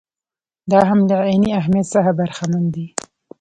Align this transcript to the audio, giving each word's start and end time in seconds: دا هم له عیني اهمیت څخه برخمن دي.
دا 0.71 0.79
هم 0.89 0.99
له 1.09 1.17
عیني 1.27 1.51
اهمیت 1.59 1.87
څخه 1.95 2.11
برخمن 2.19 2.63
دي. 2.75 2.85